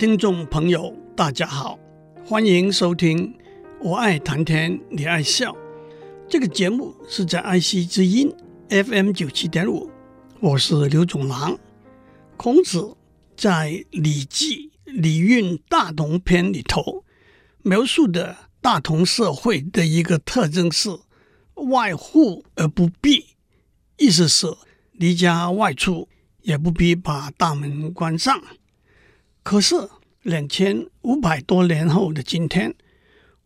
[0.00, 1.78] 听众朋友，大家好，
[2.24, 3.34] 欢迎收听
[3.82, 5.52] 《我爱谈天，你爱笑》
[6.26, 8.34] 这个节目是在爱惜之音
[8.70, 9.90] FM 九七点五，
[10.40, 11.58] 我是刘总郎。
[12.38, 12.96] 孔子
[13.36, 17.04] 在《礼记·礼运大同篇》里头
[17.62, 20.88] 描述的大同社会的一个特征是
[21.56, 23.36] 外户而不闭，
[23.98, 24.46] 意思是
[24.92, 26.08] 离家外出
[26.40, 28.42] 也不必把大门关上。
[29.50, 29.74] 可是
[30.22, 32.72] 两千五百多年后的今天，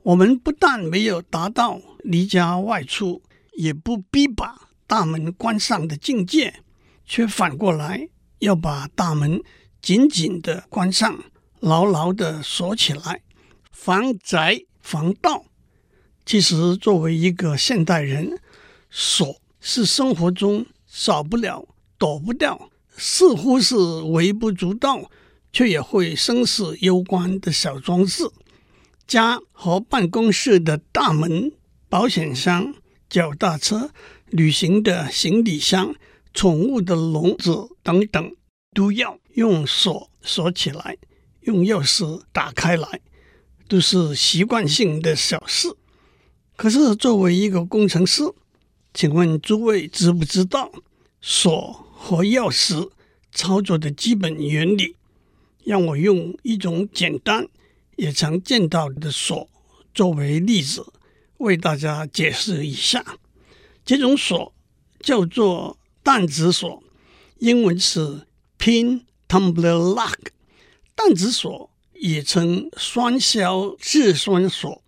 [0.03, 3.23] 我们不但没有达到离家外出
[3.55, 6.57] 也不必把大门关上的境界，
[7.07, 9.41] 却反过来要把大门
[9.81, 11.25] 紧紧的关上，
[11.61, 13.23] 牢牢的锁起来，
[13.73, 15.47] 防宅防盗。
[16.27, 18.39] 其实，作为一个现代人，
[18.91, 21.67] 锁是生活中少不了、
[21.97, 25.11] 躲不掉，似乎是微不足道。
[25.55, 28.25] 却也会生死攸关的小装置，
[29.07, 31.53] 家和办公室的大门、
[31.89, 32.75] 保险箱、
[33.09, 33.91] 脚踏车、
[34.27, 35.95] 旅行的行李箱、
[36.35, 38.35] 宠物的笼子等等，
[38.75, 40.97] 都要用锁锁起来，
[41.43, 43.01] 用钥匙打开来，
[43.69, 45.69] 都是习惯性的小事。
[46.57, 48.25] 可是作为一个工程师，
[48.93, 50.73] 请问诸位知不知道
[51.21, 52.91] 锁和钥匙
[53.31, 54.97] 操作的基本原理？
[55.65, 57.49] 让我用一种简单
[57.97, 59.49] 也常见到的锁
[59.95, 60.85] 作为例子，
[61.39, 63.19] 为大家解释一下。
[63.85, 64.55] 这种锁
[65.01, 66.83] 叫做弹子锁，
[67.39, 68.27] 英文是
[68.59, 70.15] Pin Tumbler Lock。
[70.97, 74.83] 弹子锁也称双销质栓锁，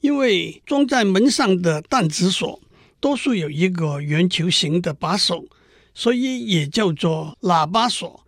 [0.00, 2.60] 因为装在门上的弹子锁
[3.00, 5.46] 多数有一个圆球形的把手，
[5.94, 8.25] 所以也叫做喇叭锁。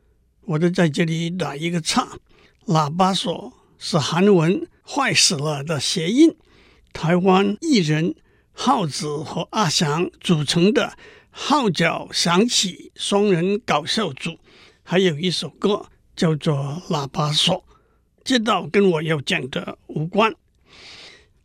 [0.49, 2.19] 我都在这里打一个岔，
[2.65, 6.35] 喇叭锁是韩文“坏死了”的谐音。
[6.91, 8.15] 台湾艺人
[8.53, 10.97] 浩子和阿翔组成的
[11.31, 14.39] 号角响起双人搞笑组，
[14.83, 16.57] 还有一首歌叫做
[16.91, 17.55] 《喇叭锁》，
[18.25, 20.35] 这倒跟我要讲的无关。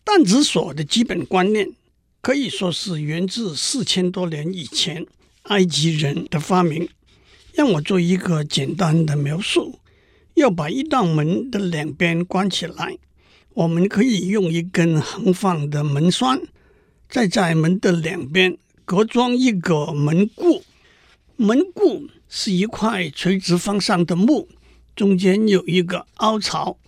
[0.05, 1.73] 弹子锁的基本观念
[2.21, 5.05] 可以说是源自四千多年以前
[5.43, 6.87] 埃及人的发明。
[7.53, 9.79] 让我做一个简单的描述：
[10.33, 12.97] 要把一道门的两边关起来，
[13.53, 16.41] 我们可以用一根横放的门栓，
[17.07, 20.63] 再在门的两边各装一个门固。
[21.35, 24.47] 门固是一块垂直方向的木，
[24.95, 26.79] 中间有一个凹槽，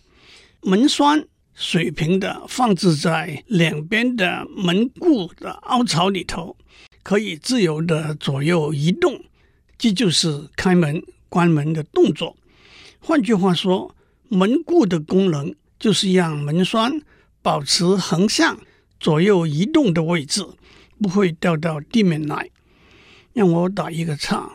[0.61, 6.57] 门栓水平的放置在两边的门固的凹槽里头，
[7.03, 9.21] 可以自由的左右移动。
[9.77, 12.35] 这就是开门、关门的动作。
[12.99, 13.95] 换句话说，
[14.29, 17.01] 门固的功能就是让门栓
[17.41, 18.59] 保持横向
[18.99, 20.43] 左右移动的位置，
[20.99, 22.49] 不会掉到地面来。
[23.33, 24.49] 让我打一个叉，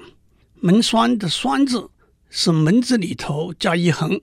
[0.54, 1.90] 门栓的“栓”字
[2.30, 4.20] 是门字里头加一横，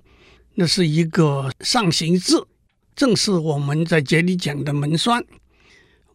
[0.56, 2.48] 那是一个上形字，
[2.96, 5.24] 正是我们在这里讲的门栓。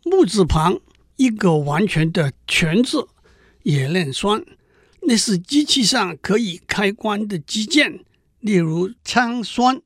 [0.04, 0.80] 木字旁
[1.14, 3.06] 一个完全的“全”字，
[3.62, 4.44] 也念栓。
[5.12, 8.02] 这是机器上可以开关的机件，
[8.40, 9.82] 例如枪栓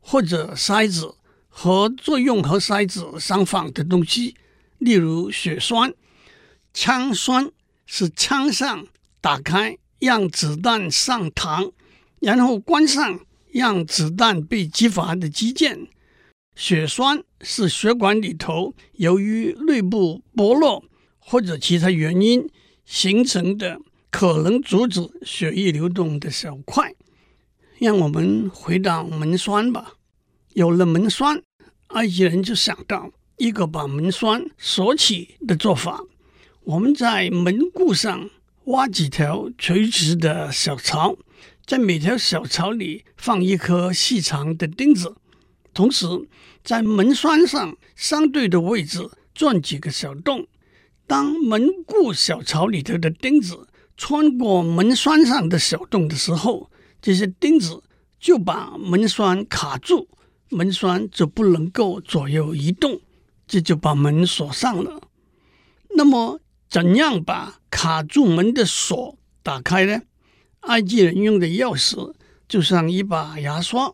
[0.00, 1.16] 或者塞子
[1.50, 4.36] 和作用和塞子相仿的东西，
[4.78, 5.92] 例如血栓。
[6.72, 7.52] 枪栓
[7.84, 8.86] 是枪上
[9.20, 11.72] 打开让子弹上膛，
[12.20, 13.20] 然后关上
[13.52, 15.88] 让子弹被击发的机件。
[16.56, 20.82] 血栓是血管里头由于内部剥落
[21.18, 22.48] 或者其他原因
[22.86, 23.78] 形成的。
[24.10, 26.94] 可能阻止血液流动的小块。
[27.78, 29.94] 让我们回到门栓吧。
[30.52, 31.42] 有了门栓，
[31.88, 36.02] 埃及人就想到一个把门栓锁起的做法。
[36.64, 38.28] 我们在门固上
[38.64, 41.16] 挖几条垂直的小槽，
[41.64, 45.16] 在每条小槽里放一颗细长的钉子，
[45.72, 46.06] 同时
[46.62, 50.46] 在门栓上相对的位置钻几个小洞。
[51.06, 53.66] 当门固小槽里头的钉子
[54.00, 56.70] 穿过门栓上的小洞的时候，
[57.02, 57.82] 这些钉子
[58.18, 60.08] 就把门栓卡住，
[60.48, 62.98] 门栓就不能够左右移动，
[63.46, 65.02] 这就把门锁上了。
[65.90, 70.00] 那么，怎样把卡住门的锁打开呢？
[70.60, 72.14] 埃及人用的钥匙
[72.48, 73.92] 就像一把牙刷，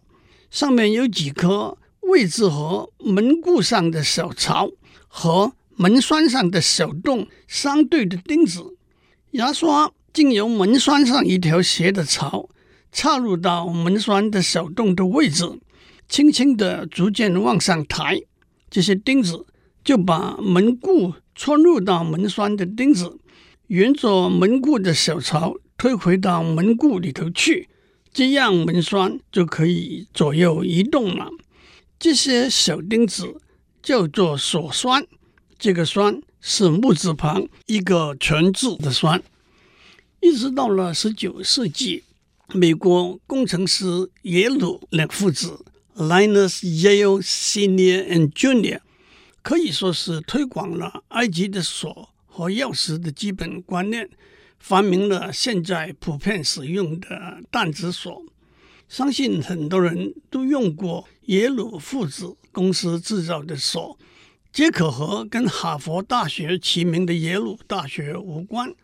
[0.53, 4.71] 上面有几颗位置和门固上的小槽
[5.09, 8.76] 和门栓上的小洞相对的钉子。
[9.37, 12.49] 牙刷经由门栓上一条斜的槽，
[12.91, 15.45] 插入到门栓的小洞的位置，
[16.09, 18.23] 轻轻地逐渐往上抬，
[18.71, 19.45] 这些钉子
[19.85, 23.19] 就把门固穿入到门栓的钉子，
[23.67, 27.69] 沿着门固的小槽推回到门固里头去，
[28.11, 31.29] 这样门栓就可以左右移动了。
[31.99, 33.39] 这些小钉子
[33.83, 35.07] 叫做锁栓，
[35.59, 39.21] 这个栓是木字旁一个全字的栓。
[40.21, 42.05] 一直到了十九世纪，
[42.55, 45.65] 美国工程师耶鲁两父子
[45.97, 48.79] （Linus Yale Senior and Junior）
[49.43, 54.09] 可以说是推广了埃及的锁和钥匙的基本观念，
[54.61, 58.23] 发明了现在普遍使用的弹子锁。
[58.89, 63.99] 相信很多人都用过耶鲁父子公司制造的锁，
[64.57, 68.75] 皆可和跟哈佛大学齐名的耶鲁大学无关。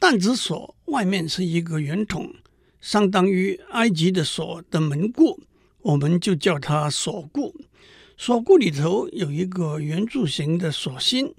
[0.00, 2.34] 弹子锁外面是一个圆筒，
[2.80, 5.44] 相当于埃及的锁的门固，
[5.82, 7.54] 我们就叫它锁固。
[8.16, 11.32] 锁固里头有一个圆柱形的锁芯，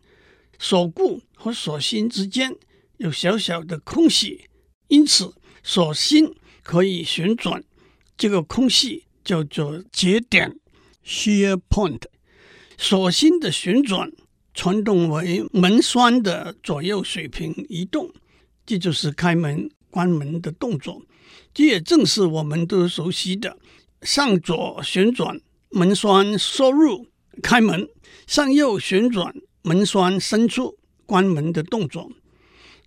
[0.58, 2.56] 锁固和锁芯之间
[3.00, 4.46] 有小小的空隙，
[4.88, 6.34] 因此锁芯
[6.64, 7.62] 可以旋转。
[8.16, 10.58] 这个空隙叫做节点
[11.06, 12.04] （shear point）。
[12.82, 14.12] 锁芯的旋转
[14.56, 18.12] 传动为门栓的左右水平移动。
[18.66, 21.04] 这就是开门、关门的动作，
[21.54, 23.56] 这也正是我们都熟悉的
[24.02, 25.40] 上左旋转
[25.70, 27.06] 门栓收入
[27.44, 27.88] 开门，
[28.26, 29.32] 上右旋转
[29.62, 32.12] 门栓伸出关门的动作。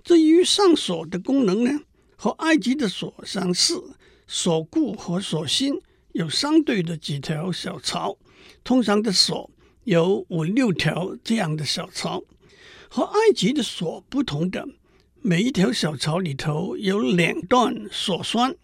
[0.03, 1.71] 至于上锁的功能呢，
[2.17, 3.81] 和埃及的锁相似，
[4.27, 5.81] 锁固和锁芯
[6.15, 8.19] 有相对的几条小槽，
[8.65, 9.49] 通常的锁
[9.85, 12.23] 有五六条这样的小槽，
[12.89, 14.67] 和埃及的锁不同的。
[15.21, 18.55] 每一条小槽里头有两段锁栓，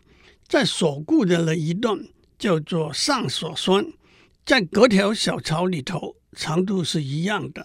[0.46, 1.98] 在锁固的那一段
[2.38, 3.86] 叫做上锁栓，
[4.44, 7.62] 在隔条小槽里头长度是一样的；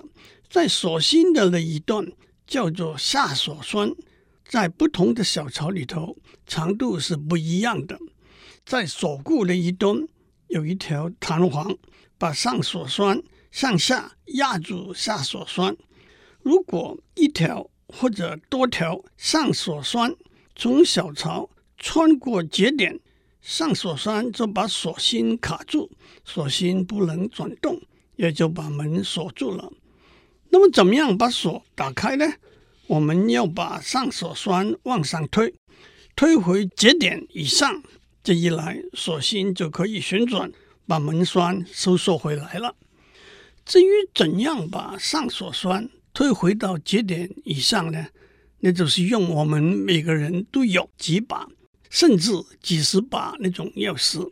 [0.49, 2.09] 在锁芯的那一段
[2.47, 3.93] 叫做下锁栓，
[4.47, 7.99] 在不同的小槽里头长度是不一样的。
[8.65, 10.07] 在锁固的一端
[10.47, 11.77] 有一条弹簧，
[12.17, 13.21] 把上锁栓
[13.55, 15.77] 向下压住下锁栓。
[16.41, 20.13] 如果一条或者多条上锁栓
[20.57, 22.99] 从小槽穿过节点，
[23.39, 25.89] 上锁栓就把锁芯卡住，
[26.25, 27.81] 锁芯不能转动，
[28.17, 29.71] 也就把门锁住了。
[30.49, 32.25] 那么，怎么样把锁打开呢？
[32.87, 35.55] 我们要把上锁栓往上推，
[36.13, 37.81] 推回节点以上，
[38.21, 40.51] 这一来锁芯就可以旋转，
[40.85, 42.75] 把门栓收缩回来了。
[43.65, 48.05] 至于怎样把上锁栓推回到节点以上呢，
[48.59, 51.47] 那就是用我们每个人都有几把，
[51.89, 52.31] 甚至
[52.61, 54.29] 几十把那种钥匙。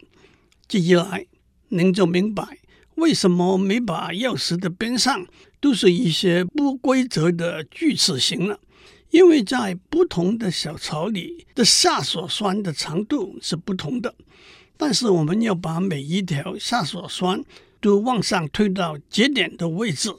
[0.68, 1.26] 这一来，
[1.70, 2.60] 您就明白
[2.96, 5.26] 为什么每把钥匙的边上
[5.60, 8.60] 都是一些不规则的锯齿形了。
[9.10, 14.16] 因为在不同的小槽里的下锁栓的长度是不同的，
[14.78, 17.44] 但是我们要把每一条下锁栓
[17.84, 20.10] 都往上推到节点的位置，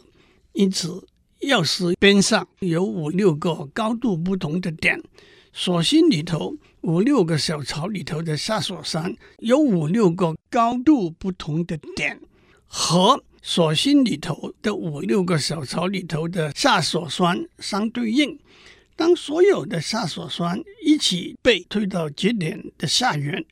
[0.53, 1.09] 因此。
[1.41, 4.99] 钥匙边上有五六个高度不同的点，
[5.53, 12.19] 锁芯里头五六个小槽里头的下锁栓有五六个高度不同的点，
[12.67, 18.39] 和锁芯里头的五六个小槽里头的下锁栓相对应。
[18.97, 23.45] 当所有的下锁栓一起被推到节点的下缘，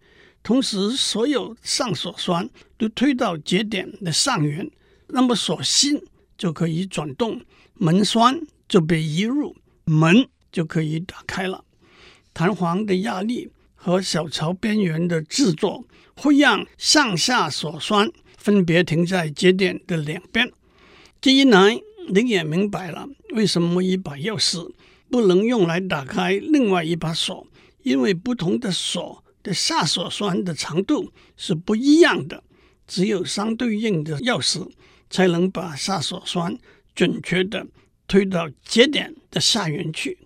[0.42, 2.49] 同时所有上锁栓
[2.82, 4.68] 都推到节点的上缘，
[5.06, 6.02] 那么锁芯
[6.36, 7.40] 就可以转动。
[7.74, 11.64] 门栓就被移入，门就可以打开了。
[12.34, 15.84] 弹簧的压力和小槽边缘的制作，
[16.16, 20.50] 会让上下锁栓分别停在节点的两边。
[21.20, 24.72] 这一来，你也明白了为什么一把钥匙
[25.08, 27.46] 不能用来打开另外一把锁，
[27.84, 32.42] 因为不同的锁的下锁栓的长度是不一样的。
[32.92, 34.70] 只有相对应的钥匙
[35.08, 36.58] 才能把下锁栓。
[36.94, 37.66] 准确地
[38.06, 40.18] 推到节点的下缘去。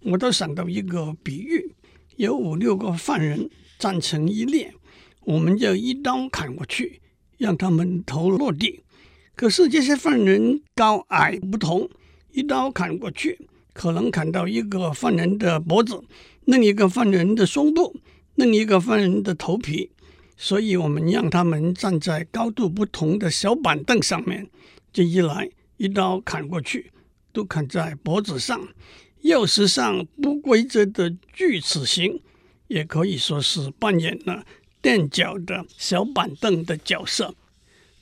[0.00, 1.72] 我倒想到一个比喻：
[2.16, 3.48] 有五六个犯人
[3.78, 4.74] 站成一列，
[5.20, 7.00] 我们就一刀砍过去，
[7.38, 8.80] 让他们头落地。
[9.36, 11.88] 可是这些犯人高矮不同，
[12.32, 13.38] 一刀砍过去，
[13.72, 16.02] 可能砍到一个犯人的脖子，
[16.46, 17.94] 另一个犯人的胸部，
[18.34, 19.92] 另一个犯人的头皮。
[20.42, 24.48] 所以我们让他们站在高度不同的小板凳上面，
[24.90, 25.50] 这一来。
[25.76, 26.90] 一刀砍过去，
[27.30, 28.68] 都砍在脖子上。
[29.24, 32.20] 钥匙上不规则的锯齿形，
[32.68, 34.44] 也可以说是扮演了
[34.80, 37.34] 垫脚的小板凳的角色。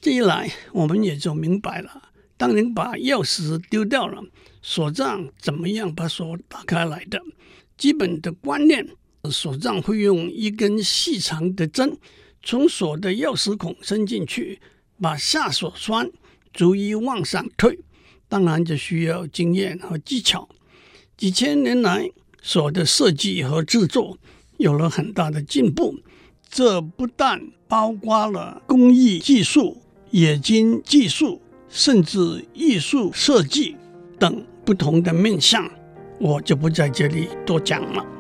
[0.01, 4.23] 这一来，我们也就明白了：当您把钥匙丢掉了，
[4.63, 7.21] 锁匠怎么样把锁打开来的？
[7.77, 8.89] 基本的观念，
[9.31, 11.97] 锁匠会用一根细长的针
[12.51, 14.59] 从锁的钥匙孔伸进去，
[15.03, 16.11] 把下锁栓
[16.51, 17.79] 逐一往上推。
[18.27, 20.49] 当然，这需要经验和技巧。
[21.15, 22.09] 几千年来，
[22.41, 24.17] 锁的设计和制作
[24.57, 25.99] 有了很大的进步。
[26.49, 27.39] 这不但
[27.69, 33.77] 包括了工艺技术、冶金技术，甚至艺术设计
[34.19, 35.71] 等不同的面向，
[36.19, 38.18] 我就不在这里多讲了。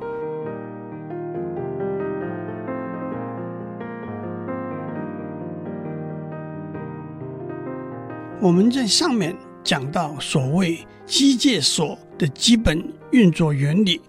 [8.40, 14.00] 我们在上面讲到所谓机械锁的基本运作原理，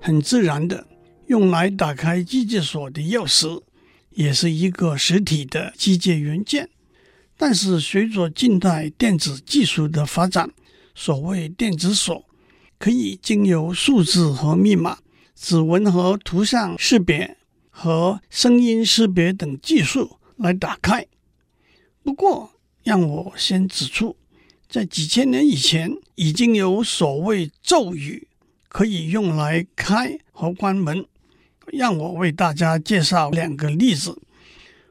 [0.00, 0.86] 很自然的。
[1.26, 3.60] 用来打开机械锁的钥匙，
[4.10, 6.68] 也是一个实体的机械元件。
[7.36, 10.52] 但是，随着近代电子技术的发展，
[10.94, 12.24] 所谓电子锁
[12.78, 14.98] 可以经由数字和密码、
[15.34, 17.36] 指纹和图像识别
[17.68, 21.04] 和声音识别等技术来打开。
[22.04, 22.52] 不过，
[22.84, 24.16] 让我先指出，
[24.68, 28.28] 在几千年以前，已经有所谓咒语
[28.68, 31.04] 可以用来开和关门。
[31.72, 34.20] 让我为大家介绍两个例子。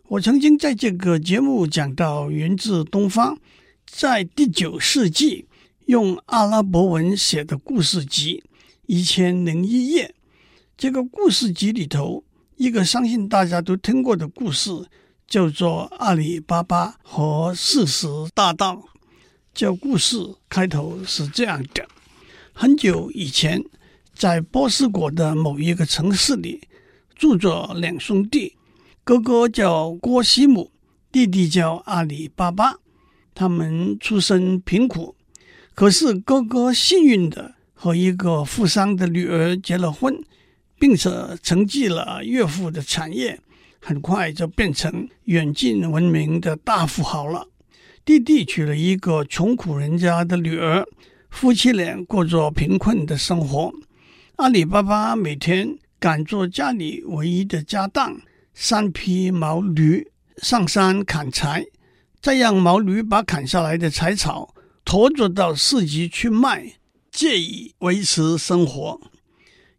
[0.07, 3.37] 我曾经在这个节目讲到，源自东方，
[3.85, 5.45] 在第九世纪
[5.85, 8.41] 用阿拉伯文写的故事集
[8.87, 10.07] 《一千零一夜》。
[10.77, 12.23] 这个故事集里头，
[12.55, 14.71] 一个相信大家都听过的故事，
[15.31, 18.73] 叫做《阿里巴巴和四十大盗》。
[19.53, 20.17] 这故事
[20.49, 21.87] 开头是这样的：
[22.51, 23.63] 很久以前。
[24.13, 26.61] 在波斯国的某一个城市里，
[27.15, 28.57] 住着两兄弟，
[29.05, 30.69] 哥哥叫郭西姆，
[31.11, 32.75] 弟弟叫阿里巴巴。
[33.33, 35.15] 他们出身贫苦，
[35.73, 40.21] 可是哥哥幸运地和一个富商的女儿结了婚，
[40.77, 41.09] 并且
[41.41, 43.39] 承继了岳父的产业，
[43.81, 47.47] 很快就变成远近闻名的大富豪了。
[48.05, 50.85] 弟弟娶了一个穷苦人家的女儿，
[51.29, 53.73] 夫妻俩过着贫困的生活。
[54.37, 58.21] 阿里巴巴每天赶着家里唯一的家当
[58.53, 60.07] 三匹毛驴
[60.37, 61.65] 上山砍柴，
[62.21, 64.53] 再让毛驴把砍下来的柴草
[64.85, 66.73] 驮着到市集去卖，
[67.11, 68.99] 借以维持生活。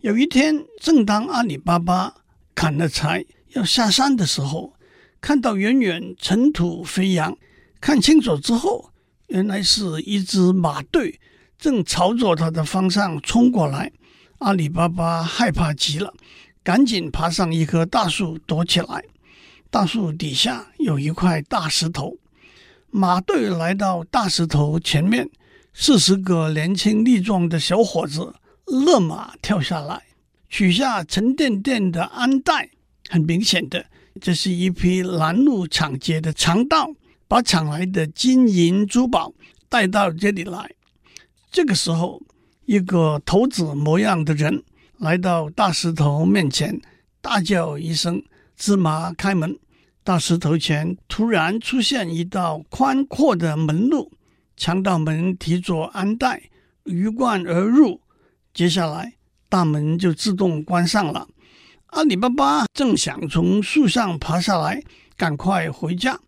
[0.00, 2.14] 有一天，正当阿里巴巴
[2.54, 4.74] 砍了柴要下山的时候，
[5.20, 7.36] 看到远远尘土飞扬，
[7.80, 8.90] 看清楚之后，
[9.28, 11.20] 原来是一支马队
[11.58, 13.92] 正朝着他的方向冲过来。
[14.38, 16.12] 阿里巴巴害怕极了，
[16.64, 19.04] 赶紧爬上一棵大树躲起来。
[19.70, 22.18] 大树底下有一块大石头，
[22.90, 25.30] 马队来到大石头前面，
[25.72, 28.34] 四十个年轻力壮的小伙子
[28.66, 30.02] 勒马跳下来，
[30.48, 32.70] 取下沉甸甸的鞍袋。
[33.12, 33.84] 很明显的，
[34.20, 36.90] 这是一批拦路抢劫的强盗，
[37.28, 39.32] 把抢来的金银珠宝
[39.68, 40.70] 带到这里来。
[41.50, 42.22] 这个时候。
[42.64, 44.62] 一个头子模样的人
[44.98, 46.80] 来到大石头面前，
[47.20, 48.22] 大叫一声
[48.56, 49.58] ：“芝麻开门！”
[50.04, 54.12] 大石头前突然出现一道宽阔的门路，
[54.56, 56.44] 强盗们提着鞍袋
[56.84, 58.00] 鱼贯而入。
[58.54, 59.14] 接下来，
[59.48, 61.26] 大门就自动关上了。
[61.92, 64.82] 阿里巴巴正想从树上爬下来，
[65.14, 66.18] 赶快回家，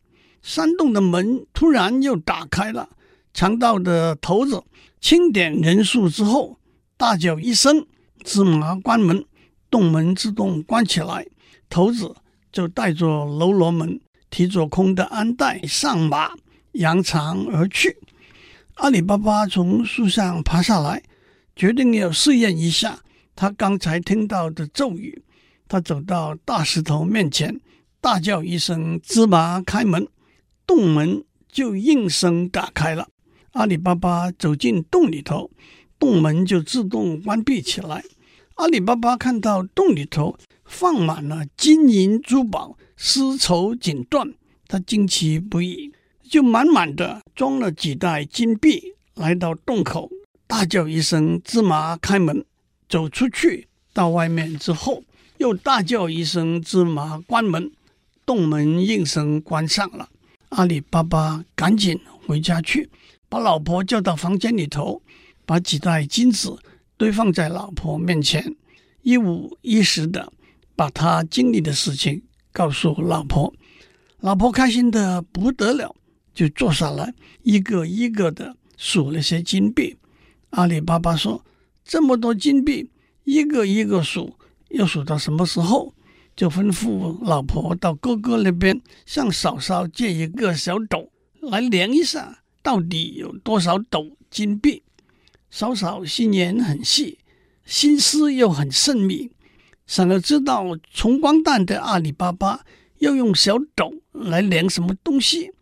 [0.43, 2.91] 山洞的门突然又打开了。
[3.33, 4.63] 强盗的头子
[5.01, 6.59] 清点人数之后，
[6.99, 7.87] 大叫一声
[8.23, 9.25] ：“芝麻关门！”
[9.71, 11.27] 洞门自动关起来，
[11.71, 12.15] 头子
[12.53, 16.33] 就带着喽啰们，提着空的鞍袋上马，
[16.73, 17.97] 扬长而去。
[18.75, 21.03] 阿里巴巴从树上爬下来，
[21.57, 22.99] 决定要试验一下
[23.35, 25.23] 他刚才听到的咒语。
[25.69, 27.61] 他走到大石头面前，
[28.01, 30.07] 大叫一声：“芝麻开门！”
[30.67, 33.09] 洞门就应声打开了。
[33.53, 35.51] 阿里巴巴走进洞里头，
[35.99, 38.05] 洞门就自动关闭起来。
[38.57, 44.35] 阿里巴巴看到洞里头放满了金银珠宝、丝绸锦缎，
[44.69, 45.93] 他惊奇不已，
[46.29, 50.11] 就满满的装了几袋金币，来到洞口，
[50.47, 52.45] 大叫一声：“芝麻开门！”
[52.89, 55.03] 走出去到外面之后，
[55.39, 57.71] 又大叫一声：“芝麻关门！”
[58.27, 60.09] 洞门应声关上了。
[60.51, 62.89] 阿里巴巴赶紧回家去。
[63.29, 65.03] 把老婆叫到房间里头，
[65.45, 66.57] 把几袋金子
[66.97, 68.55] 堆放在老婆面前，
[69.03, 70.33] 一五一十的
[70.77, 72.23] 把他经历的事情
[72.53, 73.53] 告诉老婆，
[74.21, 75.97] 老婆开心的不得了，
[76.33, 77.13] 就坐下来
[77.43, 79.97] 一个一个的数那些金币。
[80.51, 81.45] 阿里巴巴说
[81.85, 82.89] ：“这么多金币，
[83.25, 84.37] 一个一个数，
[84.75, 85.95] 要数到什么时候？”
[86.37, 94.83] 就吩咐老婆到哥哥那边向嫂嫂借一个小斗来量一下，到底有多少斗金币。
[95.49, 97.21] 嫂嫂心眼很细，
[97.65, 99.31] 心思又很慎密。
[99.87, 102.65] 想要知道穷光蛋的阿里巴巴
[102.99, 105.53] 要用小斗来量什么东西，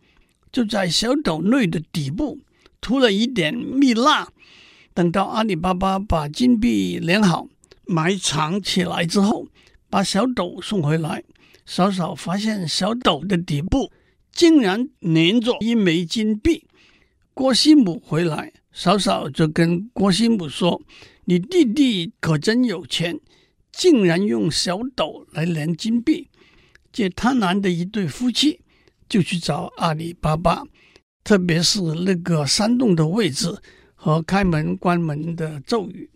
[0.51, 2.39] 就在小斗内的底部
[2.81, 4.27] 涂了一点蜜蜡。
[4.95, 7.47] 等到阿里巴巴把金币量好
[7.85, 9.47] 埋藏起来之后，
[9.89, 11.23] 把小斗送回来，
[11.65, 13.91] 嫂嫂发现小斗的底部
[14.31, 16.65] 竟然粘着一枚金币。
[17.33, 20.81] 郭西姆回来，嫂嫂就跟郭西姆说
[21.25, 23.19] ：“你弟弟可真有钱。”
[23.75, 26.29] 竟然用小斗来量金币，
[26.91, 28.59] 这贪婪的一对夫妻
[29.09, 30.63] 就去找阿里巴巴，
[31.23, 33.51] 特别是那个山洞的位置
[33.95, 36.07] 和开门关门的咒语。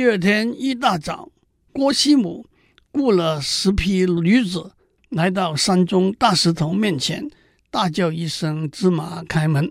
[0.00, 1.28] 第二天一大早，
[1.74, 2.46] 郭西姆
[2.90, 4.72] 雇了十匹驴子
[5.10, 7.30] 来到山中大石头面前，
[7.70, 9.70] 大叫一声：“芝麻开门！”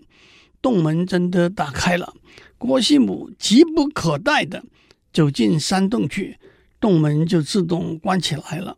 [0.62, 2.14] 洞门真的打开了。
[2.60, 4.64] 郭西姆急不可待地
[5.12, 6.38] 走进山洞去。
[6.80, 8.78] 洞门就自动关起来了。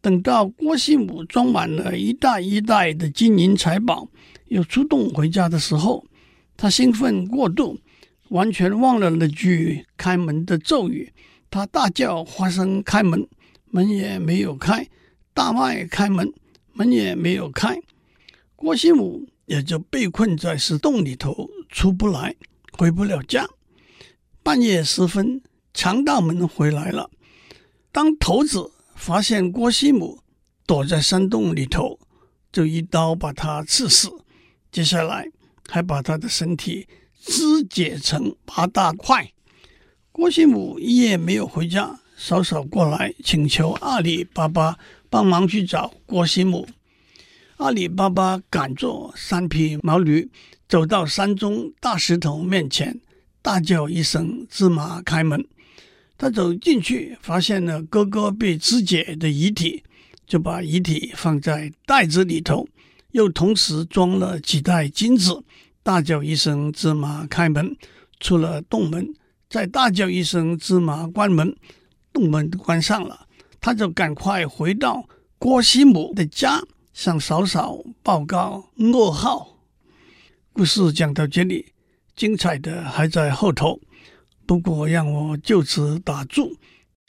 [0.00, 4.08] 等到郭西姆装满了一袋一袋的金银财宝，
[4.48, 6.04] 又出洞回家的时候，
[6.56, 7.78] 他兴奋过度，
[8.32, 11.12] 完全忘了那句开门的咒语。
[11.50, 13.28] 他大叫：“花生开门！”
[13.70, 14.84] 门也没有开；
[15.32, 16.32] 大麦开门，
[16.72, 17.78] 门也没有开。
[18.56, 22.34] 郭西姆也就被困在石洞里头，出不来，
[22.72, 23.48] 回不了家。
[24.42, 25.42] 半夜时分，
[25.74, 27.10] 强盗们回来了。
[27.90, 30.20] 当头子发现郭西姆
[30.66, 31.98] 躲在山洞里头，
[32.50, 34.10] 就一刀把他刺死。
[34.70, 35.30] 接下来
[35.68, 36.88] 还把他的身体
[37.24, 39.32] 肢解成八大块。
[40.10, 44.76] 郭西姆一夜没有回家，嫂嫂过来请求阿里巴巴
[45.08, 46.68] 帮忙去找郭西姆。
[47.58, 50.28] 阿里巴巴赶着三匹毛驴，
[50.68, 53.00] 走到山中大石头面前，
[53.40, 55.46] 大叫一声：“芝麻开门！”
[56.18, 59.82] 他走进去，发现了哥哥被肢解的遗体，
[60.26, 62.66] 就把遗体放在袋子里头，
[63.12, 65.42] 又同时装了几袋金子，
[65.82, 67.76] 大叫一声“芝麻开门”，
[68.20, 69.12] 出了洞门，
[69.50, 71.56] 再大叫一声“芝麻关门”，
[72.12, 73.26] 洞门关上了。
[73.60, 79.58] 他就赶快回到郭西姆的家，向嫂嫂报告噩耗。
[80.52, 81.72] 故事讲到这里，
[82.14, 83.80] 精彩的还在后头。
[84.46, 86.56] 不过，让我就此打住。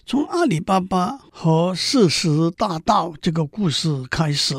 [0.05, 4.55] 从阿里巴巴和四十大盗这个故事开始，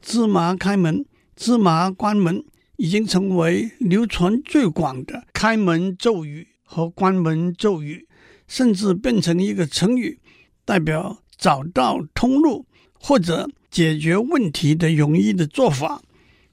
[0.00, 1.04] 芝麻开门，
[1.36, 2.44] 芝麻关门，
[2.76, 8.06] 已经成为流传最广的开门咒语和关门咒语，
[8.46, 10.18] 甚至变成一个成语，
[10.64, 16.02] 代表找到通路或者解决问题的容易的做法。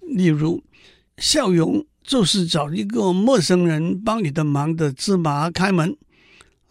[0.01, 0.63] 例如，
[1.17, 1.85] 笑容。
[2.03, 5.95] 就是找一个陌生人帮你的忙的芝麻开门，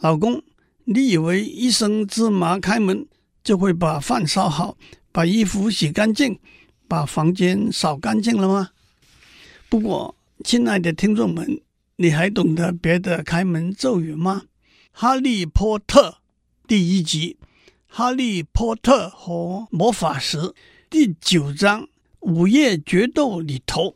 [0.00, 0.42] 老公，
[0.84, 3.06] 你以为一声芝麻开门
[3.42, 4.76] 就会把饭烧好，
[5.12, 6.40] 把衣服洗干净，
[6.88, 8.70] 把房间扫干净了吗？
[9.70, 11.61] 不过，亲爱的听众们，
[11.94, 14.42] 你还懂得别的开门咒语吗？
[14.90, 16.16] 哈利波特
[16.66, 17.37] 第一集，
[17.87, 20.52] 哈利波特和魔法石
[20.90, 21.87] 第九章
[22.18, 23.94] 午夜决斗里头。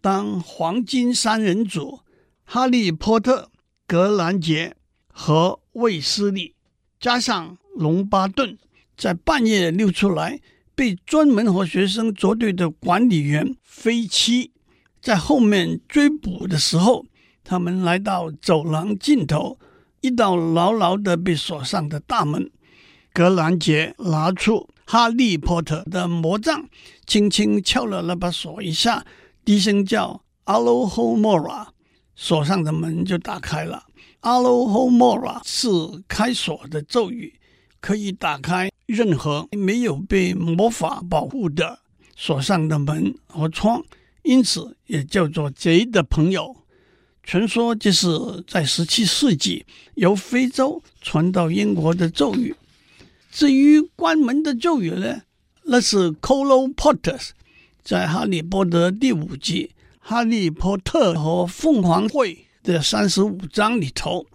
[0.00, 2.00] 当黄金三人组
[2.42, 3.52] 哈利波特、
[3.86, 4.74] 格兰杰
[5.06, 6.56] 和卫斯理
[6.98, 8.58] 加上龙巴顿
[8.96, 10.40] 在半夜溜出来，
[10.74, 14.50] 被专门和学生作对的管理员菲奇
[15.06, 17.06] 在后面追捕的时候，
[17.44, 19.56] 他们来到走廊尽头
[20.00, 22.50] 一道牢牢的被锁上的大门。
[23.12, 26.68] 格兰杰拿出哈利波特的魔杖，
[27.06, 29.06] 轻轻敲了那把锁一下。
[29.44, 31.68] 低声叫 Alohomora，
[32.16, 33.84] 锁上的门就打开了。
[34.22, 35.68] Alohomora 是
[36.08, 37.38] 开锁的咒语，
[37.80, 41.78] 可以打开任何没有被魔法保护的
[42.16, 43.84] 锁上的门和窗，
[44.26, 46.54] 因此也叫做贼的朋友。
[47.22, 48.08] 传说这是
[48.46, 52.54] 在十七世纪由非洲传到英国的咒语。
[53.30, 55.22] 至于关门的咒语呢，
[55.64, 57.30] 那是 Coloportus。
[57.82, 62.34] 在《哈利波特》第五集《哈利波特和凤凰会》
[62.64, 64.26] 的三十五章里头，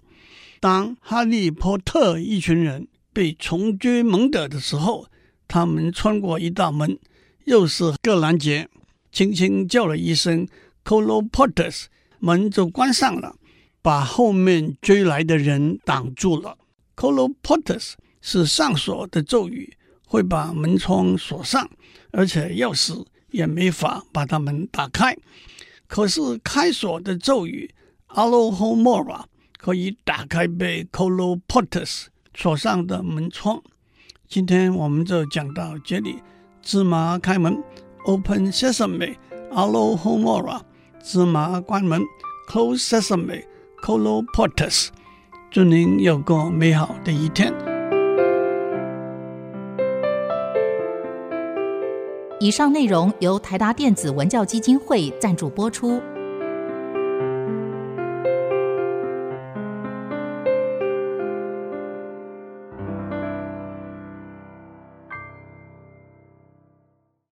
[0.61, 5.07] 当哈利波特一群人被从追猛打的时候，
[5.49, 6.97] 他们穿过一道门，
[7.43, 8.69] 又是个拦截，
[9.11, 10.47] 轻轻叫了一声
[10.85, 11.85] “Colloportus”，
[12.19, 13.35] 门就关上了，
[13.81, 16.57] 把后面追来的人挡住了。
[16.95, 19.75] “Colloportus” 是上锁的咒语，
[20.07, 21.69] 会把门窗锁上，
[22.11, 25.17] 而且钥匙也没法把它们打开。
[25.87, 27.69] 可是开锁的咒语
[28.09, 29.25] “Allohomora”
[29.57, 33.61] 可以打开被 “Colloportus” 锁上的门窗。
[34.27, 36.15] 今天我们就讲到这里。
[36.61, 37.61] 芝麻开门
[38.05, 40.61] ，Open Sesame，Alohomora。
[41.03, 42.01] 芝麻关门
[42.49, 44.89] ，Close Sesame，Colloportus。
[45.49, 47.53] 祝您有个美好的一天。
[52.39, 56.01] 以上内容由台达电子文教基金会赞助播出。